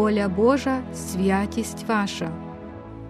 воля 0.00 0.28
Божа, 0.28 0.82
святість 0.94 1.84
ваша, 1.88 2.30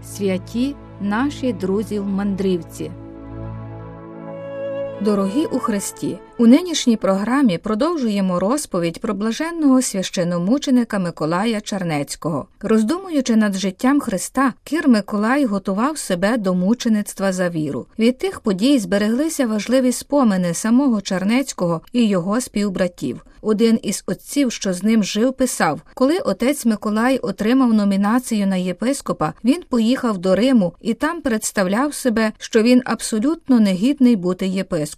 святі 0.04 0.74
наші 1.00 1.52
друзі 1.52 1.98
в 1.98 2.06
мандрівці. 2.06 2.90
Дорогі 5.04 5.46
у 5.46 5.58
Христі, 5.58 6.18
у 6.38 6.46
нинішній 6.46 6.96
програмі 6.96 7.58
продовжуємо 7.58 8.40
розповідь 8.40 9.00
про 9.00 9.14
блаженного 9.14 9.82
священомученика 9.82 10.98
Миколая 10.98 11.60
Чернецького. 11.60 12.46
Роздумуючи 12.60 13.36
над 13.36 13.54
життям 13.54 14.00
Христа, 14.00 14.52
Кир 14.64 14.88
Миколай 14.88 15.44
готував 15.44 15.98
себе 15.98 16.36
до 16.36 16.54
мучеництва 16.54 17.32
за 17.32 17.48
віру. 17.48 17.86
Від 17.98 18.18
тих 18.18 18.40
подій 18.40 18.78
збереглися 18.78 19.46
важливі 19.46 19.92
спомини 19.92 20.54
самого 20.54 21.00
Чернецького 21.00 21.80
і 21.92 22.08
його 22.08 22.40
співбратів. 22.40 23.24
Один 23.42 23.78
із 23.82 24.04
отців, 24.06 24.52
що 24.52 24.72
з 24.72 24.82
ним 24.82 25.04
жив, 25.04 25.32
писав: 25.32 25.80
коли 25.94 26.18
отець 26.18 26.66
Миколай 26.66 27.18
отримав 27.18 27.74
номінацію 27.74 28.46
на 28.46 28.56
єпископа, 28.56 29.32
він 29.44 29.62
поїхав 29.68 30.18
до 30.18 30.36
Риму 30.36 30.72
і 30.80 30.94
там 30.94 31.20
представляв 31.20 31.94
себе, 31.94 32.32
що 32.38 32.62
він 32.62 32.82
абсолютно 32.84 33.60
негідний 33.60 34.16
бути 34.16 34.46
єпископом. 34.46 34.89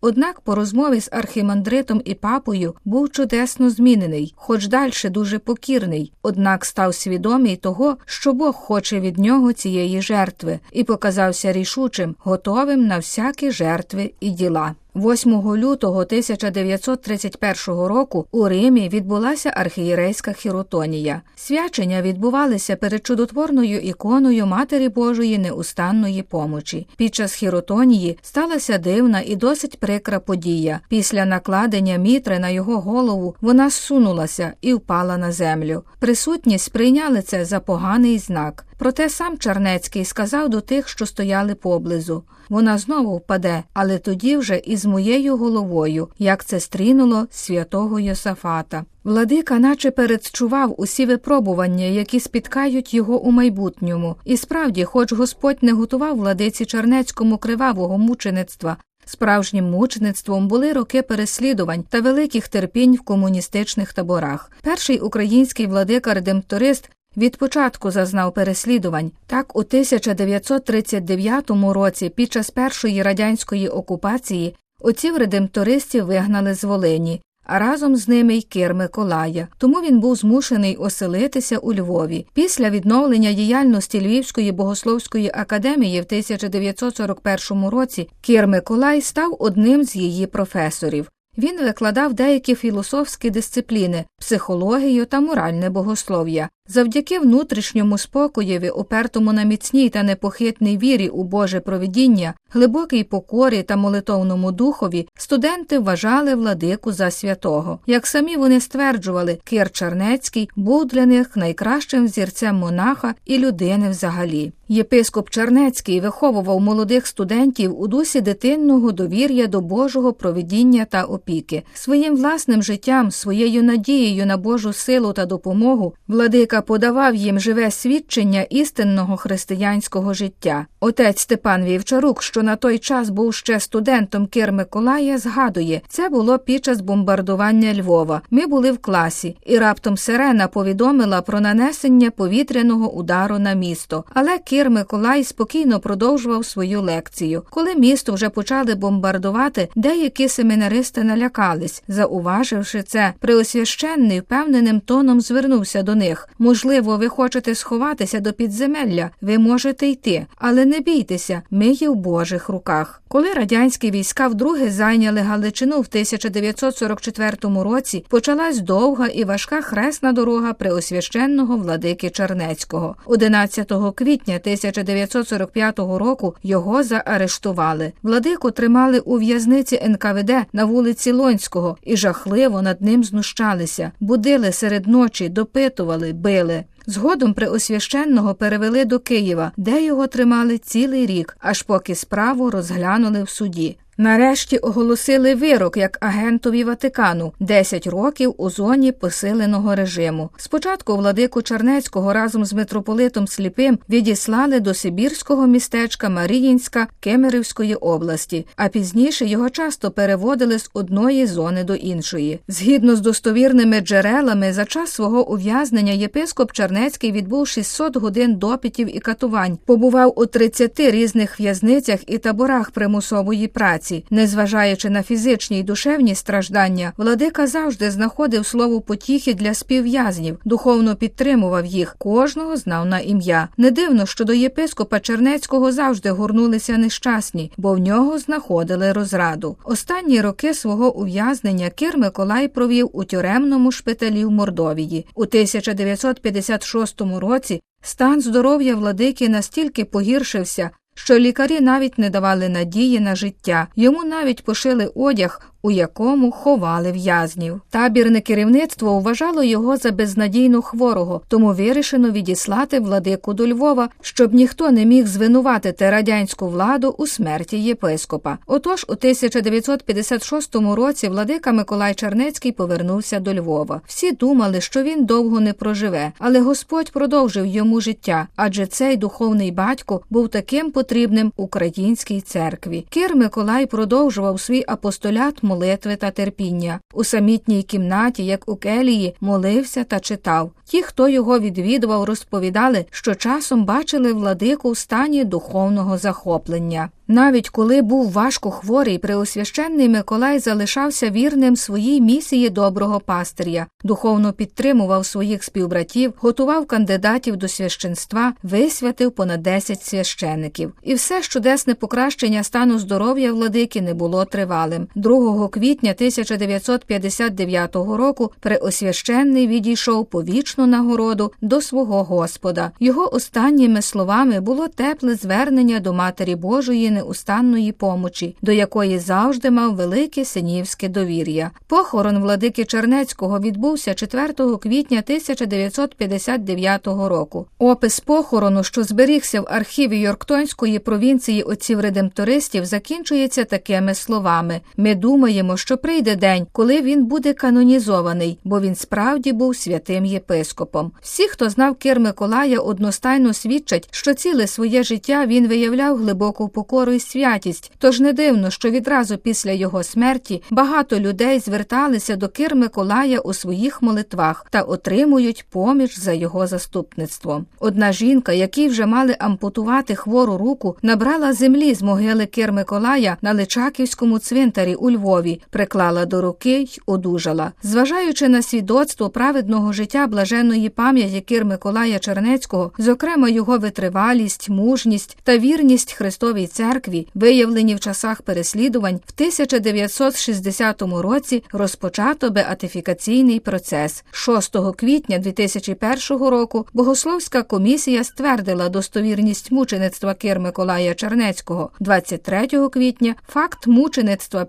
Однак, 0.00 0.40
по 0.40 0.54
розмові 0.54 1.00
з 1.00 1.08
архімандритом 1.12 2.02
і 2.04 2.14
папою 2.14 2.74
був 2.84 3.10
чудесно 3.10 3.70
змінений, 3.70 4.34
хоч 4.36 4.66
далі 4.66 4.92
дуже 5.04 5.38
покірний, 5.38 6.12
однак 6.22 6.64
став 6.64 6.94
свідомий 6.94 7.56
того, 7.56 7.96
що 8.04 8.32
Бог 8.32 8.54
хоче 8.54 9.00
від 9.00 9.18
нього 9.18 9.52
цієї 9.52 10.02
жертви, 10.02 10.58
і 10.72 10.84
показався 10.84 11.52
рішучим, 11.52 12.14
готовим 12.18 12.86
на 12.86 12.96
всякі 12.96 13.50
жертви 13.50 14.12
і 14.20 14.30
діла. 14.30 14.74
8 14.96 15.56
лютого 15.56 16.00
1931 16.00 17.86
року 17.86 18.26
у 18.30 18.48
Римі 18.48 18.88
відбулася 18.88 19.52
архієрейська 19.56 20.32
хіротонія. 20.32 21.22
Свячення 21.36 22.02
відбувалися 22.02 22.76
перед 22.76 23.06
чудотворною 23.06 23.80
іконою 23.80 24.46
Матері 24.46 24.88
Божої 24.88 25.38
неустанної 25.38 26.22
помочі. 26.22 26.86
Під 26.96 27.14
час 27.14 27.34
хіротонії 27.34 28.18
сталася 28.22 28.78
дивна 28.78 29.22
і 29.26 29.36
досить 29.36 29.80
прикра 29.80 30.20
подія. 30.20 30.80
Після 30.88 31.24
накладення 31.24 31.96
мітри 31.96 32.38
на 32.38 32.48
його 32.48 32.80
голову 32.80 33.34
вона 33.40 33.70
зсунулася 33.70 34.52
і 34.60 34.74
впала 34.74 35.16
на 35.16 35.32
землю. 35.32 35.82
Присутні 35.98 36.58
сприйняли 36.58 37.22
це 37.22 37.44
за 37.44 37.60
поганий 37.60 38.18
знак. 38.18 38.66
Проте 38.78 39.08
сам 39.08 39.38
Чернецький 39.38 40.04
сказав 40.04 40.48
до 40.48 40.60
тих, 40.60 40.88
що 40.88 41.06
стояли 41.06 41.54
поблизу 41.54 42.22
вона 42.48 42.78
знову 42.78 43.16
впаде, 43.16 43.62
але 43.74 43.98
тоді 43.98 44.36
вже 44.36 44.56
із 44.56 44.84
моєю 44.84 45.36
головою, 45.36 46.08
як 46.18 46.44
це 46.44 46.60
стрінуло 46.60 47.26
святого 47.30 48.00
Йосафата. 48.00 48.84
Владика, 49.04 49.58
наче 49.58 49.90
передчував 49.90 50.74
усі 50.78 51.06
випробування, 51.06 51.84
які 51.84 52.20
спіткають 52.20 52.94
його 52.94 53.20
у 53.20 53.30
майбутньому, 53.30 54.16
і 54.24 54.36
справді, 54.36 54.84
хоч 54.84 55.12
Господь 55.12 55.62
не 55.62 55.72
готував 55.72 56.16
владиці 56.16 56.64
Чернецькому 56.64 57.38
кривавого 57.38 57.98
мучеництва. 57.98 58.76
Справжнім 59.08 59.70
мучеництвом 59.70 60.48
були 60.48 60.72
роки 60.72 61.02
переслідувань 61.02 61.82
та 61.82 62.00
великих 62.00 62.48
терпінь 62.48 62.94
в 62.94 63.00
комуністичних 63.00 63.92
таборах. 63.92 64.50
Перший 64.62 64.98
український 64.98 65.66
владика-редемпторист 65.66 66.90
від 67.16 67.36
початку 67.36 67.90
зазнав 67.90 68.34
переслідувань. 68.34 69.12
Так, 69.26 69.56
у 69.56 69.60
1939 69.60 71.50
році, 71.50 72.08
під 72.08 72.32
час 72.32 72.50
першої 72.50 73.02
радянської 73.02 73.68
окупації, 73.68 74.54
отців 74.80 75.16
редемптористів 75.16 76.06
вигнали 76.06 76.54
з 76.54 76.64
Волині, 76.64 77.22
а 77.44 77.58
разом 77.58 77.96
з 77.96 78.08
ними 78.08 78.34
й 78.34 78.42
Кир 78.42 78.74
Миколая. 78.74 79.48
Тому 79.58 79.80
він 79.80 80.00
був 80.00 80.16
змушений 80.16 80.76
оселитися 80.76 81.58
у 81.58 81.74
Львові. 81.74 82.26
Після 82.34 82.70
відновлення 82.70 83.32
діяльності 83.32 84.00
Львівської 84.00 84.52
богословської 84.52 85.30
академії 85.34 86.00
в 86.00 86.04
1941 86.04 87.68
році 87.68 88.08
Кир 88.20 88.46
Миколай 88.46 89.00
став 89.00 89.36
одним 89.38 89.84
з 89.84 89.96
її 89.96 90.26
професорів. 90.26 91.10
Він 91.38 91.60
викладав 91.60 92.14
деякі 92.14 92.54
філософські 92.54 93.30
дисципліни, 93.30 94.04
психологію 94.18 95.04
та 95.06 95.20
моральне 95.20 95.70
богослов'я. 95.70 96.48
Завдяки 96.68 97.18
внутрішньому 97.18 97.98
спокоєві, 97.98 98.68
опертому 98.68 99.32
на 99.32 99.42
міцній 99.42 99.88
та 99.88 100.02
непохитній 100.02 100.78
вірі 100.78 101.08
у 101.08 101.24
Боже 101.24 101.60
провидіння, 101.60 102.34
глибокій 102.50 103.04
покорі 103.04 103.62
та 103.62 103.76
молитовному 103.76 104.52
духові, 104.52 105.08
студенти 105.18 105.78
вважали 105.78 106.34
владику 106.34 106.92
за 106.92 107.10
святого. 107.10 107.78
Як 107.86 108.06
самі 108.06 108.36
вони 108.36 108.60
стверджували, 108.60 109.38
Кир 109.44 109.70
Чернецький 109.70 110.50
був 110.56 110.84
для 110.84 111.06
них 111.06 111.36
найкращим 111.36 112.04
взірцем 112.04 112.56
монаха 112.56 113.14
і 113.24 113.38
людини 113.38 113.90
взагалі. 113.90 114.52
Єпископ 114.68 115.30
Чернецький 115.30 116.00
виховував 116.00 116.60
молодих 116.60 117.06
студентів 117.06 117.80
у 117.80 117.88
дусі 117.88 118.20
дитинного 118.20 118.92
довір'я 118.92 119.46
до 119.46 119.60
Божого 119.60 120.12
провидіння 120.12 120.84
та 120.84 121.04
опіки. 121.04 121.62
Своїм 121.74 122.16
власним 122.16 122.62
життям, 122.62 123.10
своєю 123.10 123.62
надією 123.62 124.26
на 124.26 124.36
Божу 124.36 124.72
силу 124.72 125.12
та 125.12 125.26
допомогу, 125.26 125.94
владика 126.08 126.55
Владика 126.56 126.66
подавав 126.66 127.14
їм 127.14 127.40
живе 127.40 127.70
свідчення 127.70 128.42
істинного 128.42 129.16
християнського 129.16 130.14
життя. 130.14 130.66
Отець 130.80 131.20
Степан 131.20 131.64
Вівчарук, 131.64 132.22
що 132.22 132.42
на 132.42 132.56
той 132.56 132.78
час 132.78 133.10
був 133.10 133.34
ще 133.34 133.60
студентом 133.60 134.26
Кир 134.26 134.52
Миколая, 134.52 135.18
згадує, 135.18 135.80
це 135.88 136.08
було 136.08 136.38
під 136.38 136.64
час 136.64 136.80
бомбардування 136.80 137.74
Львова. 137.74 138.22
Ми 138.30 138.46
були 138.46 138.72
в 138.72 138.78
класі, 138.78 139.36
і 139.46 139.58
раптом 139.58 139.96
Сирена 139.96 140.48
повідомила 140.48 141.22
про 141.22 141.40
нанесення 141.40 142.10
повітряного 142.10 142.92
удару 142.92 143.38
на 143.38 143.54
місто. 143.54 144.04
Але 144.14 144.38
Кир 144.38 144.70
Миколай 144.70 145.24
спокійно 145.24 145.80
продовжував 145.80 146.44
свою 146.44 146.80
лекцію. 146.80 147.42
Коли 147.50 147.74
місто 147.74 148.12
вже 148.12 148.28
почали 148.28 148.74
бомбардувати, 148.74 149.68
деякі 149.76 150.28
семінаристи 150.28 151.04
налякались. 151.04 151.82
Зауваживши 151.88 152.82
це, 152.82 153.12
Преосвященний 153.20 154.20
впевненим 154.20 154.80
тоном 154.80 155.20
звернувся 155.20 155.82
до 155.82 155.94
них. 155.94 156.28
Можливо, 156.46 156.96
ви 156.96 157.08
хочете 157.08 157.54
сховатися 157.54 158.20
до 158.20 158.32
підземелля, 158.32 159.10
ви 159.20 159.38
можете 159.38 159.86
йти, 159.86 160.26
але 160.36 160.64
не 160.64 160.80
бійтеся, 160.80 161.42
ми 161.50 161.66
є 161.66 161.88
в 161.88 161.94
Божих 161.94 162.48
руках. 162.48 163.02
Коли 163.08 163.32
радянські 163.32 163.90
війська 163.90 164.28
вдруге 164.28 164.70
зайняли 164.70 165.20
Галичину 165.20 165.76
в 165.76 165.86
1944 165.90 167.36
році, 167.42 168.04
почалась 168.08 168.60
довга 168.60 169.06
і 169.06 169.24
важка 169.24 169.62
хресна 169.62 170.12
дорога 170.12 170.52
преосвященного 170.52 171.56
владики 171.56 172.10
Чернецького. 172.10 172.96
11 173.06 173.72
квітня 173.94 174.34
1945 174.36 175.78
року 175.78 176.34
його 176.42 176.82
заарештували. 176.82 177.92
Владику 178.02 178.50
тримали 178.50 178.98
у 178.98 179.18
в'язниці 179.18 179.80
НКВД 179.88 180.32
на 180.52 180.64
вулиці 180.64 181.12
Лонського 181.12 181.76
і 181.82 181.96
жахливо 181.96 182.62
над 182.62 182.82
ним 182.82 183.04
знущалися, 183.04 183.92
будили 184.00 184.52
серед 184.52 184.86
ночі, 184.86 185.28
допитували, 185.28 186.12
били 186.12 186.35
били. 186.36 186.64
Згодом 186.86 187.34
Преосвященного 187.34 188.34
перевели 188.34 188.84
до 188.84 188.98
Києва, 188.98 189.52
де 189.56 189.84
його 189.84 190.06
тримали 190.06 190.58
цілий 190.58 191.06
рік, 191.06 191.36
аж 191.40 191.62
поки 191.62 191.94
справу 191.94 192.50
розглянули 192.50 193.22
в 193.22 193.28
суді. 193.28 193.76
Нарешті 193.98 194.58
оголосили 194.58 195.34
вирок 195.34 195.76
як 195.76 195.98
агентові 196.00 196.64
Ватикану 196.64 197.32
10 197.40 197.86
років 197.86 198.34
у 198.38 198.50
зоні 198.50 198.92
посиленого 198.92 199.74
режиму. 199.74 200.30
Спочатку 200.36 200.96
владику 200.96 201.42
Чернецького 201.42 202.12
разом 202.12 202.44
з 202.44 202.52
митрополитом 202.52 203.28
Сліпим 203.28 203.78
відіслали 203.88 204.60
до 204.60 204.74
Сибірського 204.74 205.46
містечка 205.46 206.08
Маріїнська 206.08 206.86
Кемерівської 207.00 207.74
області, 207.74 208.46
а 208.56 208.68
пізніше 208.68 209.26
його 209.26 209.50
часто 209.50 209.90
переводили 209.90 210.58
з 210.58 210.70
одної 210.74 211.26
зони 211.26 211.64
до 211.64 211.74
іншої. 211.74 212.40
Згідно 212.48 212.96
з 212.96 213.00
достовірними 213.00 213.80
джерелами, 213.80 214.52
за 214.52 214.64
час 214.64 214.90
свого 214.90 215.30
ув'язнення 215.30 215.92
єпископ 215.92 216.52
Чернецький 216.52 217.12
відбув 217.12 217.48
600 217.48 217.96
годин 217.96 218.34
допитів 218.34 218.96
і 218.96 219.00
катувань, 219.00 219.58
побував 219.66 220.12
у 220.16 220.26
30 220.26 220.80
різних 220.80 221.40
в'язницях 221.40 222.00
і 222.06 222.18
таборах 222.18 222.70
примусової 222.70 223.48
праці 223.48 223.85
праці, 223.86 224.04
незважаючи 224.10 224.90
на 224.90 225.02
фізичні 225.02 225.58
й 225.58 225.62
душевні 225.62 226.14
страждання, 226.14 226.92
владика 226.96 227.46
завжди 227.46 227.90
знаходив 227.90 228.46
слово 228.46 228.80
потіхи 228.80 229.34
для 229.34 229.54
співв'язнів, 229.54 230.38
духовно 230.44 230.96
підтримував 230.96 231.66
їх, 231.66 231.96
кожного 231.98 232.56
знав 232.56 232.86
на 232.86 232.98
ім'я. 232.98 233.48
Не 233.56 233.70
дивно, 233.70 234.06
що 234.06 234.24
до 234.24 234.32
єпископа 234.32 235.00
Чернецького 235.00 235.72
завжди 235.72 236.10
горнулися 236.10 236.78
нещасні, 236.78 237.52
бо 237.56 237.74
в 237.74 237.78
нього 237.78 238.18
знаходили 238.18 238.92
розраду. 238.92 239.56
Останні 239.64 240.20
роки 240.20 240.54
свого 240.54 240.96
ув'язнення 240.96 241.70
Кир 241.70 241.98
Миколай 241.98 242.48
провів 242.48 242.90
у 242.92 243.04
тюремному 243.04 243.72
шпиталі 243.72 244.24
в 244.24 244.30
Мордовії. 244.30 245.06
У 245.14 245.22
1956 245.22 247.00
році 247.00 247.60
стан 247.82 248.20
здоров'я 248.20 248.74
владики 248.74 249.28
настільки 249.28 249.84
погіршився, 249.84 250.70
що 250.98 251.18
лікарі 251.18 251.60
навіть 251.60 251.98
не 251.98 252.10
давали 252.10 252.48
надії 252.48 253.00
на 253.00 253.16
життя. 253.16 253.66
Йому 253.76 254.04
навіть 254.04 254.44
пошили 254.44 254.92
одяг 254.94 255.40
у 255.66 255.70
якому 255.70 256.30
ховали 256.30 256.92
в'язнів. 256.92 257.60
Табірне 257.70 258.20
керівництво 258.20 259.00
вважало 259.00 259.42
його 259.42 259.76
за 259.76 259.90
безнадійно 259.90 260.62
хворого, 260.62 261.20
тому 261.28 261.52
вирішено 261.52 262.10
відіслати 262.10 262.80
владику 262.80 263.34
до 263.34 263.48
Львова, 263.48 263.88
щоб 264.00 264.34
ніхто 264.34 264.70
не 264.70 264.84
міг 264.84 265.06
звинуватити 265.06 265.90
радянську 265.90 266.48
владу 266.48 266.94
у 266.98 267.06
смерті 267.06 267.58
єпископа. 267.58 268.38
Отож, 268.46 268.86
у 268.88 268.92
1956 268.92 270.54
році 270.54 271.08
владика 271.08 271.52
Миколай 271.52 271.94
Чернецький 271.94 272.52
повернувся 272.52 273.20
до 273.20 273.34
Львова. 273.34 273.80
Всі 273.86 274.12
думали, 274.12 274.60
що 274.60 274.82
він 274.82 275.04
довго 275.04 275.40
не 275.40 275.52
проживе, 275.52 276.12
але 276.18 276.40
Господь 276.40 276.90
продовжив 276.90 277.46
йому 277.46 277.80
життя, 277.80 278.26
адже 278.36 278.66
цей 278.66 278.96
духовний 278.96 279.50
батько 279.50 280.00
був 280.10 280.28
таким 280.28 280.70
потрібним 280.70 281.32
українській 281.36 282.20
церкві. 282.20 282.86
Кир 282.90 283.16
Миколай 283.16 283.66
продовжував 283.66 284.40
свій 284.40 284.64
апостолят 284.68 285.42
молитви 285.56 285.96
та 285.96 286.10
терпіння. 286.10 286.80
У 286.94 287.04
самітній 287.04 287.62
кімнаті, 287.62 288.26
як 288.26 288.48
у 288.48 288.56
келії, 288.56 289.14
молився 289.20 289.84
та 289.84 290.00
читав. 290.00 290.50
Ті, 290.64 290.82
хто 290.82 291.08
його 291.08 291.38
відвідував, 291.38 292.04
розповідали, 292.04 292.84
що 292.90 293.14
часом 293.14 293.64
бачили 293.64 294.12
владику 294.12 294.70
в 294.70 294.76
стані 294.76 295.24
духовного 295.24 295.98
захоплення. 295.98 296.88
Навіть 297.08 297.48
коли 297.48 297.82
був 297.82 298.12
важко 298.12 298.50
хворий, 298.50 298.98
преосвященний 298.98 299.88
Миколай 299.88 300.38
залишався 300.38 301.10
вірним 301.10 301.56
своїй 301.56 302.00
місії 302.00 302.50
доброго 302.50 303.00
пастиря, 303.00 303.66
духовно 303.84 304.32
підтримував 304.32 305.06
своїх 305.06 305.44
співбратів, 305.44 306.14
готував 306.18 306.66
кандидатів 306.66 307.36
до 307.36 307.48
священства, 307.48 308.32
висвятив 308.42 309.12
понад 309.12 309.42
10 309.42 309.82
священиків. 309.82 310.72
І 310.82 310.94
все 310.94 311.20
чудесне 311.20 311.74
покращення 311.74 312.42
стану 312.42 312.78
здоров'я 312.78 313.32
владики 313.32 313.80
не 313.80 313.94
було 313.94 314.24
тривалим. 314.24 314.88
2 314.94 315.16
квітня 315.36 315.90
1959 315.90 317.74
року 317.74 318.32
преосвященний 318.40 319.46
відійшов 319.46 320.06
по 320.06 320.22
вічну 320.22 320.66
нагороду 320.66 321.32
до 321.40 321.60
свого 321.60 322.04
Господа. 322.04 322.70
Його 322.80 323.14
останніми 323.14 323.82
словами 323.82 324.40
було 324.40 324.68
тепле 324.68 325.14
звернення 325.14 325.80
до 325.80 325.92
Матері 325.92 326.36
Божої 326.36 326.90
неустанної 326.90 327.72
помочі, 327.72 328.36
до 328.42 328.52
якої 328.52 328.98
завжди 328.98 329.50
мав 329.50 329.74
велике 329.74 330.24
синівське 330.24 330.88
довір'я. 330.88 331.50
Похорон 331.66 332.18
владики 332.18 332.64
Чернецького 332.64 333.40
відбувся 333.40 333.94
4 333.94 334.32
квітня 334.62 334.98
1959 334.98 336.86
року. 336.86 337.46
Опис 337.58 338.00
похорону, 338.00 338.62
що 338.62 338.82
зберігся 338.82 339.40
в 339.40 339.46
архіві 339.50 339.98
Йорктонської 339.98 340.78
провінції 340.78 341.42
отців 341.42 341.80
редемтористів, 341.80 342.64
закінчується 342.64 343.44
такими 343.44 343.94
словами: 343.94 344.60
ми 344.76 344.94
думаємо, 344.94 345.25
що 345.56 345.76
прийде 345.76 346.16
день, 346.16 346.46
коли 346.52 346.82
він 346.82 347.04
буде 347.04 347.32
канонізований, 347.32 348.38
бо 348.44 348.60
він 348.60 348.74
справді 348.74 349.32
був 349.32 349.56
святим 349.56 350.04
єпископом. 350.04 350.92
Всі, 351.02 351.28
хто 351.28 351.50
знав 351.50 351.74
Кир 351.74 352.00
Миколая, 352.00 352.58
одностайно 352.58 353.32
свідчать, 353.32 353.88
що 353.90 354.14
ціле 354.14 354.46
своє 354.46 354.82
життя 354.82 355.26
він 355.26 355.48
виявляв 355.48 355.96
глибоку 355.96 356.48
покору 356.48 356.92
і 356.92 357.00
святість. 357.00 357.72
Тож 357.78 358.00
не 358.00 358.12
дивно, 358.12 358.50
що 358.50 358.70
відразу 358.70 359.16
після 359.16 359.50
його 359.50 359.82
смерті 359.82 360.42
багато 360.50 361.00
людей 361.00 361.38
зверталися 361.38 362.16
до 362.16 362.28
Кир 362.28 362.56
Миколая 362.56 363.18
у 363.18 363.34
своїх 363.34 363.82
молитвах 363.82 364.46
та 364.50 364.62
отримують 364.62 365.46
поміч 365.50 365.98
за 365.98 366.12
його 366.12 366.46
заступництвом. 366.46 367.46
Одна 367.60 367.92
жінка, 367.92 368.32
якій 368.32 368.68
вже 368.68 368.86
мали 368.86 369.16
ампутувати 369.18 369.94
хвору 369.94 370.38
руку, 370.38 370.76
набрала 370.82 371.32
землі 371.32 371.74
з 371.74 371.82
могили 371.82 372.26
Кир 372.26 372.52
Миколая 372.52 373.16
на 373.22 373.34
Личаківському 373.34 374.18
цвинтарі 374.18 374.74
у 374.74 374.90
Львові, 374.90 375.15
приклала 375.50 376.06
до 376.06 376.20
руки 376.20 376.60
й 376.60 376.80
одужала. 376.86 377.52
Зважаючи 377.62 378.28
на 378.28 378.42
свідоцтво 378.42 379.10
праведного 379.10 379.72
життя 379.72 380.06
блаженної 380.06 380.68
пам'яті 380.68 381.20
Кир 381.20 381.44
Миколая 381.44 381.98
Чернецького, 381.98 382.72
зокрема 382.78 383.28
його 383.28 383.58
витривалість, 383.58 384.48
мужність 384.48 385.18
та 385.22 385.38
вірність 385.38 385.92
Христовій 385.92 386.46
церкві, 386.46 387.08
виявлені 387.14 387.74
в 387.74 387.80
часах 387.80 388.22
переслідувань, 388.22 389.00
в 389.06 389.12
1960 389.14 390.82
році 390.82 391.42
розпочато 391.52 392.30
беатифікаційний 392.30 393.40
процес. 393.40 394.04
6 394.10 394.56
квітня 394.76 395.18
2001 395.18 396.26
року 396.26 396.66
Богословська 396.72 397.42
комісія 397.42 398.04
ствердила 398.04 398.68
достовірність 398.68 399.52
мучеництва 399.52 400.14
Кир 400.14 400.40
Миколая 400.40 400.94
Чернецького. 400.94 401.70
23 401.80 402.68
квітня 402.68 403.14
факт 403.28 403.66
мучеництва 403.66 404.44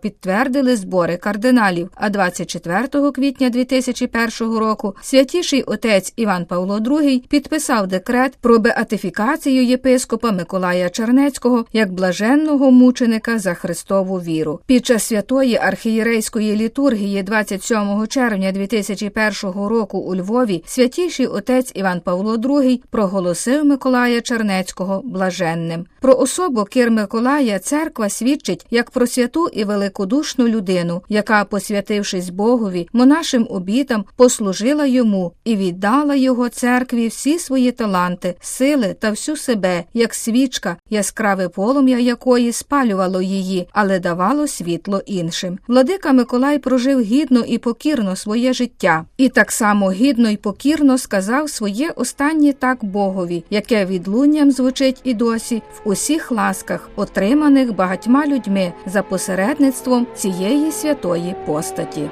підтвердили 0.57 0.75
збори 0.75 1.17
кардиналів. 1.17 1.89
А 1.95 2.09
24 2.09 3.11
квітня 3.11 3.49
2001 3.49 4.57
року 4.57 4.95
святіший 5.01 5.63
отець 5.63 6.13
Іван 6.15 6.45
Павло 6.45 6.77
II 6.79 7.27
підписав 7.27 7.87
декрет 7.87 8.37
про 8.41 8.59
беатифікацію 8.59 9.65
єпископа 9.65 10.31
Миколая 10.31 10.89
Чернецького 10.89 11.65
як 11.73 11.93
блаженного 11.93 12.71
мученика 12.71 13.39
за 13.39 13.53
Христову 13.53 14.17
віру. 14.17 14.59
Під 14.65 14.85
час 14.85 15.03
святої 15.03 15.55
архієрейської 15.55 16.55
літургії 16.55 17.23
27 17.23 18.07
червня 18.07 18.51
2001 18.51 19.33
року 19.43 19.97
у 19.97 20.15
Львові 20.15 20.63
святіший 20.65 21.27
отець 21.27 21.71
Іван 21.75 21.99
Павло 21.99 22.35
II 22.35 22.81
проголосив 22.89 23.65
Миколая 23.65 24.21
Чернецького 24.21 25.01
блаженним. 25.05 25.85
Про 26.01 26.15
особу 26.15 26.63
Кир 26.63 26.91
Миколая 26.91 27.59
церква 27.59 28.09
свідчить 28.09 28.65
як 28.71 28.91
про 28.91 29.07
святу 29.07 29.47
і 29.47 29.63
великодушну 29.63 30.46
людину, 30.47 31.01
яка, 31.09 31.43
посвятившись 31.45 32.29
Богові, 32.29 32.87
монашим 32.93 33.47
обітам, 33.49 34.05
послужила 34.15 34.85
йому 34.85 35.33
і 35.43 35.55
віддала 35.55 36.15
його 36.15 36.49
церкві 36.49 37.07
всі 37.07 37.39
свої 37.39 37.71
таланти, 37.71 38.35
сили 38.39 38.95
та 38.99 39.09
всю 39.09 39.37
себе, 39.37 39.83
як 39.93 40.13
свічка, 40.13 40.77
яскраве 40.89 41.49
полум'я 41.49 41.99
якої 41.99 42.51
спалювало 42.51 43.21
її, 43.21 43.67
але 43.71 43.99
давало 43.99 44.47
світло 44.47 45.01
іншим. 45.05 45.59
Владика 45.67 46.11
Миколай 46.11 46.59
прожив 46.59 47.01
гідно 47.01 47.39
і 47.39 47.57
покірно 47.57 48.15
своє 48.15 48.53
життя, 48.53 49.05
і 49.17 49.29
так 49.29 49.51
само 49.51 49.91
гідно 49.91 50.29
і 50.29 50.37
покірно 50.37 50.97
сказав 50.97 51.49
своє 51.49 51.89
останнє 51.89 52.53
так 52.53 52.85
Богові, 52.85 53.43
яке 53.49 53.85
відлунням 53.85 54.51
звучить 54.51 55.01
і 55.03 55.13
досі 55.13 55.61
в 55.83 55.89
усіх 55.89 56.31
ласках, 56.31 56.89
отриманих 56.95 57.75
багатьма 57.75 58.27
людьми 58.27 58.73
за 58.85 59.03
посередництвом 59.03 60.07
цієї 60.37 60.71
святої 60.71 61.35
постаті. 61.45 62.09